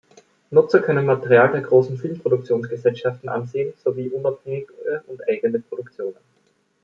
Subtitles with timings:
[0.49, 6.15] Nutzer können Material der großen Filmproduktionsgesellschaften ansehen sowie unabhängige und eigene Produktionen.